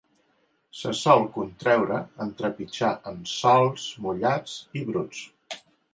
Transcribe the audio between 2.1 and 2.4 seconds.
en